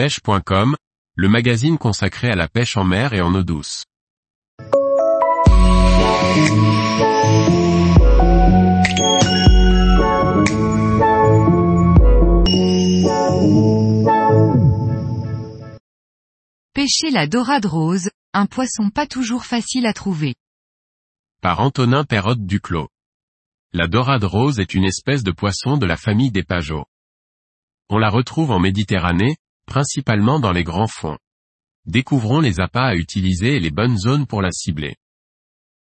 pêche.com, 0.00 0.76
le 1.14 1.28
magazine 1.28 1.76
consacré 1.76 2.30
à 2.30 2.34
la 2.34 2.48
pêche 2.48 2.78
en 2.78 2.84
mer 2.84 3.12
et 3.12 3.20
en 3.20 3.34
eau 3.34 3.42
douce. 3.42 3.84
Pêcher 16.72 17.10
la 17.10 17.26
dorade 17.26 17.66
rose, 17.66 18.08
un 18.32 18.46
poisson 18.46 18.88
pas 18.88 19.06
toujours 19.06 19.44
facile 19.44 19.84
à 19.84 19.92
trouver. 19.92 20.34
Par 21.42 21.60
Antonin 21.60 22.04
Perrotte 22.04 22.46
Duclos. 22.46 22.88
La 23.74 23.86
dorade 23.86 24.24
rose 24.24 24.60
est 24.60 24.72
une 24.72 24.84
espèce 24.84 25.24
de 25.24 25.30
poisson 25.30 25.76
de 25.76 25.84
la 25.84 25.98
famille 25.98 26.30
des 26.30 26.42
pageaux. 26.42 26.86
On 27.90 27.98
la 27.98 28.08
retrouve 28.08 28.50
en 28.50 28.60
Méditerranée, 28.60 29.36
principalement 29.70 30.40
dans 30.40 30.52
les 30.52 30.64
grands 30.64 30.88
fonds. 30.88 31.16
Découvrons 31.86 32.40
les 32.40 32.60
appâts 32.60 32.88
à 32.88 32.96
utiliser 32.96 33.56
et 33.56 33.60
les 33.60 33.70
bonnes 33.70 33.96
zones 33.96 34.26
pour 34.26 34.42
la 34.42 34.50
cibler. 34.50 34.96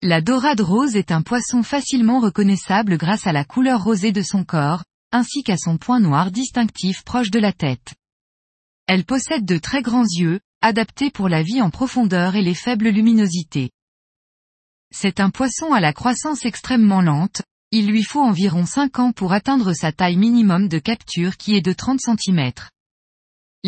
La 0.03 0.21
dorade 0.21 0.62
rose 0.62 0.97
est 0.97 1.12
un 1.12 1.23
poisson 1.23 1.62
facilement 1.62 2.19
reconnaissable 2.19 2.97
grâce 2.97 3.27
à 3.27 3.33
la 3.33 3.45
couleur 3.45 3.84
rosée 3.84 4.12
de 4.12 4.23
son 4.23 4.45
corps, 4.45 4.83
ainsi 5.12 5.43
qu'à 5.43 5.59
son 5.59 5.77
point 5.77 6.01
noir 6.01 6.31
distinctif 6.31 7.05
proche 7.05 7.31
de 7.31 7.39
la 7.39 7.53
tête. 7.53 7.95
Elle 8.87 9.05
possède 9.05 9.45
de 9.45 9.59
très 9.59 9.83
grands 9.83 10.06
yeux, 10.06 10.41
adaptés 10.62 11.11
pour 11.11 11.29
la 11.29 11.43
vie 11.43 11.61
en 11.61 11.70
profondeur 11.70 12.34
et 12.34 12.43
les 12.43 12.55
faibles 12.55 12.89
luminosités. 12.89 13.70
C'est 14.91 15.20
un 15.20 15.31
poisson 15.31 15.73
à 15.73 15.81
la 15.81 15.93
croissance 15.93 16.47
extrêmement 16.47 17.03
lente, 17.03 17.43
il 17.73 17.89
lui 17.89 18.05
faut 18.05 18.23
environ 18.23 18.65
5 18.65 18.98
ans 19.01 19.12
pour 19.12 19.34
atteindre 19.34 19.75
sa 19.75 19.93
taille 19.93 20.17
minimum 20.17 20.69
de 20.69 20.79
capture 20.79 21.37
qui 21.37 21.56
est 21.56 21.67
de 21.67 21.73
30 21.73 22.01
cm. 22.01 22.53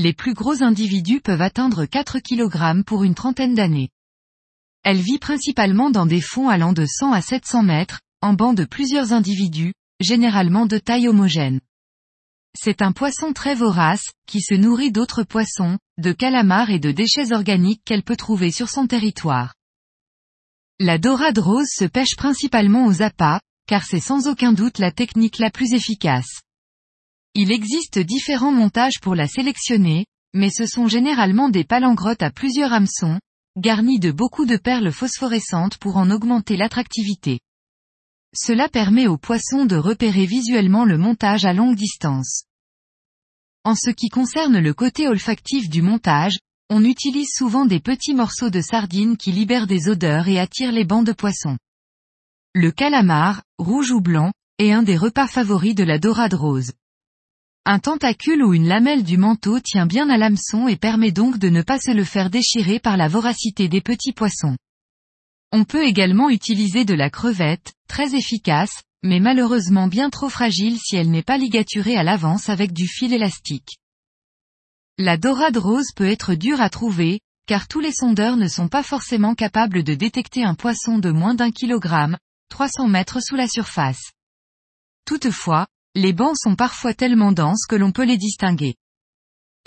Les 0.01 0.13
plus 0.13 0.33
gros 0.33 0.63
individus 0.63 1.21
peuvent 1.21 1.43
atteindre 1.43 1.85
4 1.85 2.21
kg 2.21 2.85
pour 2.85 3.03
une 3.03 3.17
trentaine 3.17 3.57
d'années. 3.57 3.89
Elle 4.85 5.01
vit 5.01 5.19
principalement 5.19 5.91
dans 5.91 6.07
des 6.07 6.21
fonds 6.21 6.49
allant 6.49 6.73
de 6.73 6.87
100 6.87 7.11
à 7.11 7.21
700 7.21 7.65
mètres, 7.65 8.01
en 8.23 8.33
bancs 8.33 8.57
de 8.57 8.65
plusieurs 8.65 9.13
individus, 9.13 9.75
généralement 9.99 10.67
de 10.67 10.79
taille 10.79 11.09
homogène. 11.09 11.59
C'est 12.57 12.81
un 12.81 12.93
poisson 12.93 13.33
très 13.33 13.57
vorace, 13.57 14.05
qui 14.29 14.41
se 14.41 14.55
nourrit 14.55 14.93
d'autres 14.93 15.25
poissons, 15.25 15.81
de 16.01 16.13
calamars 16.13 16.71
et 16.71 16.79
de 16.79 16.93
déchets 16.93 17.33
organiques 17.33 17.83
qu'elle 17.85 18.05
peut 18.05 18.15
trouver 18.15 18.53
sur 18.53 18.69
son 18.69 18.87
territoire. 18.87 19.57
La 20.79 20.99
dorade 20.99 21.39
rose 21.39 21.73
se 21.75 21.87
pêche 21.87 22.15
principalement 22.17 22.87
aux 22.87 23.03
appâts, 23.03 23.41
car 23.67 23.83
c'est 23.83 23.99
sans 23.99 24.29
aucun 24.29 24.53
doute 24.53 24.79
la 24.79 24.93
technique 24.93 25.41
la 25.41 25.51
plus 25.51 25.73
efficace. 25.73 26.43
Il 27.41 27.53
existe 27.53 28.01
différents 28.01 28.51
montages 28.51 28.99
pour 29.01 29.15
la 29.15 29.29
sélectionner, 29.29 30.07
mais 30.35 30.51
ce 30.51 30.67
sont 30.67 30.89
généralement 30.89 31.49
des 31.49 31.63
palangrottes 31.63 32.25
à 32.25 32.33
plusieurs 32.33 32.73
hameçons, 32.73 33.21
garnis 33.57 34.01
de 34.01 34.11
beaucoup 34.11 34.45
de 34.45 34.57
perles 34.57 34.91
phosphorescentes 34.91 35.79
pour 35.79 35.99
en 35.99 36.11
augmenter 36.11 36.57
l'attractivité. 36.57 37.39
Cela 38.35 38.69
permet 38.69 39.07
aux 39.07 39.19
poissons 39.19 39.67
de 39.67 39.77
repérer 39.77 40.27
visuellement 40.27 40.85
le 40.85 40.99
montage 40.99 41.45
à 41.45 41.53
longue 41.53 41.77
distance. 41.77 42.43
En 43.63 43.77
ce 43.77 43.91
qui 43.91 44.09
concerne 44.09 44.59
le 44.59 44.75
côté 44.75 45.07
olfactif 45.07 45.69
du 45.69 45.81
montage, 45.81 46.39
on 46.71 46.83
utilise 46.83 47.31
souvent 47.33 47.67
des 47.67 47.79
petits 47.79 48.15
morceaux 48.15 48.51
de 48.51 48.61
sardines 48.61 49.17
qui 49.17 49.31
libèrent 49.31 49.69
des 49.69 49.89
odeurs 49.89 50.27
et 50.27 50.41
attirent 50.41 50.73
les 50.73 50.85
bancs 50.85 51.07
de 51.07 51.13
poissons. 51.13 51.57
Le 52.53 52.73
calamar, 52.73 53.45
rouge 53.59 53.93
ou 53.93 54.01
blanc, 54.01 54.33
est 54.59 54.73
un 54.73 54.83
des 54.83 54.97
repas 54.97 55.29
favoris 55.29 55.77
de 55.77 55.85
la 55.85 56.01
dorade 56.01 56.35
rose. 56.35 56.73
Un 57.71 57.81
tentacule 57.81 58.43
ou 58.43 58.55
une 58.55 58.67
lamelle 58.67 59.05
du 59.05 59.19
manteau 59.19 59.61
tient 59.61 59.85
bien 59.85 60.09
à 60.09 60.17
l'hameçon 60.17 60.69
et 60.69 60.77
permet 60.77 61.13
donc 61.13 61.37
de 61.37 61.51
ne 61.51 61.61
pas 61.61 61.79
se 61.79 61.91
le 61.91 62.03
faire 62.03 62.31
déchirer 62.31 62.81
par 62.81 62.97
la 62.97 63.09
voracité 63.09 63.69
des 63.69 63.83
petits 63.83 64.15
poissons. 64.15 64.57
On 65.53 65.65
peut 65.65 65.85
également 65.85 66.31
utiliser 66.31 66.87
de 66.87 66.95
la 66.95 67.11
crevette, 67.11 67.75
très 67.87 68.15
efficace, 68.15 68.85
mais 69.03 69.21
malheureusement 69.21 69.87
bien 69.87 70.09
trop 70.09 70.31
fragile 70.31 70.79
si 70.79 70.97
elle 70.97 71.11
n'est 71.11 71.23
pas 71.23 71.37
ligaturée 71.37 71.99
à 71.99 72.05
l'avance 72.05 72.49
avec 72.49 72.73
du 72.73 72.87
fil 72.89 73.13
élastique. 73.13 73.77
La 74.97 75.19
dorade 75.19 75.59
rose 75.59 75.93
peut 75.95 76.09
être 76.09 76.33
dure 76.33 76.63
à 76.63 76.71
trouver, 76.71 77.21
car 77.45 77.69
tous 77.69 77.81
les 77.81 77.93
sondeurs 77.93 78.39
ne 78.39 78.49
sont 78.49 78.69
pas 78.69 78.83
forcément 78.83 79.35
capables 79.35 79.83
de 79.83 79.93
détecter 79.93 80.43
un 80.43 80.55
poisson 80.55 80.99
de 80.99 81.11
moins 81.11 81.35
d'un 81.35 81.51
kilogramme, 81.51 82.17
300 82.49 82.89
mètres 82.89 83.21
sous 83.23 83.37
la 83.37 83.47
surface. 83.47 84.13
Toutefois, 85.05 85.67
les 85.99 86.13
bancs 86.13 86.37
sont 86.37 86.55
parfois 86.55 86.95
tellement 86.95 87.33
denses 87.33 87.67
que 87.69 87.75
l'on 87.75 87.91
peut 87.91 88.05
les 88.05 88.17
distinguer. 88.17 88.77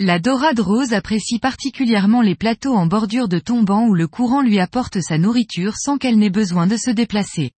La 0.00 0.18
dorade 0.18 0.60
rose 0.60 0.94
apprécie 0.94 1.38
particulièrement 1.38 2.22
les 2.22 2.34
plateaux 2.34 2.74
en 2.74 2.86
bordure 2.86 3.28
de 3.28 3.38
tombant 3.38 3.86
où 3.86 3.94
le 3.94 4.08
courant 4.08 4.40
lui 4.40 4.58
apporte 4.58 5.00
sa 5.02 5.18
nourriture 5.18 5.76
sans 5.76 5.98
qu'elle 5.98 6.18
n'ait 6.18 6.30
besoin 6.30 6.66
de 6.66 6.78
se 6.78 6.90
déplacer. 6.90 7.50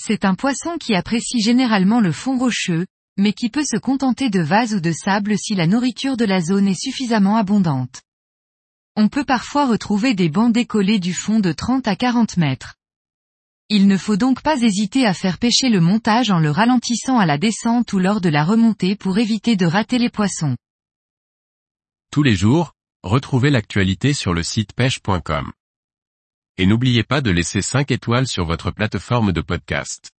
C'est 0.00 0.24
un 0.24 0.36
poisson 0.36 0.78
qui 0.78 0.94
apprécie 0.94 1.40
généralement 1.40 2.00
le 2.00 2.12
fond 2.12 2.38
rocheux, 2.38 2.86
mais 3.18 3.32
qui 3.32 3.50
peut 3.50 3.64
se 3.64 3.76
contenter 3.76 4.30
de 4.30 4.40
vase 4.40 4.74
ou 4.74 4.80
de 4.80 4.92
sable 4.92 5.36
si 5.36 5.56
la 5.56 5.66
nourriture 5.66 6.16
de 6.16 6.24
la 6.24 6.40
zone 6.40 6.68
est 6.68 6.80
suffisamment 6.80 7.36
abondante. 7.36 8.02
On 8.94 9.08
peut 9.08 9.24
parfois 9.24 9.66
retrouver 9.66 10.14
des 10.14 10.28
bancs 10.28 10.52
décollés 10.52 11.00
du 11.00 11.12
fond 11.12 11.40
de 11.40 11.50
30 11.50 11.88
à 11.88 11.96
40 11.96 12.36
mètres. 12.36 12.77
Il 13.70 13.86
ne 13.86 13.98
faut 13.98 14.16
donc 14.16 14.40
pas 14.40 14.62
hésiter 14.62 15.04
à 15.04 15.12
faire 15.12 15.36
pêcher 15.36 15.68
le 15.68 15.80
montage 15.80 16.30
en 16.30 16.38
le 16.38 16.50
ralentissant 16.50 17.18
à 17.18 17.26
la 17.26 17.36
descente 17.36 17.92
ou 17.92 17.98
lors 17.98 18.22
de 18.22 18.30
la 18.30 18.42
remontée 18.42 18.96
pour 18.96 19.18
éviter 19.18 19.56
de 19.56 19.66
rater 19.66 19.98
les 19.98 20.08
poissons. 20.08 20.56
Tous 22.10 22.22
les 22.22 22.34
jours, 22.34 22.72
retrouvez 23.02 23.50
l'actualité 23.50 24.14
sur 24.14 24.32
le 24.32 24.42
site 24.42 24.72
pêche.com. 24.72 25.52
Et 26.56 26.64
n'oubliez 26.64 27.04
pas 27.04 27.20
de 27.20 27.30
laisser 27.30 27.60
5 27.60 27.90
étoiles 27.90 28.26
sur 28.26 28.46
votre 28.46 28.70
plateforme 28.70 29.32
de 29.32 29.42
podcast. 29.42 30.12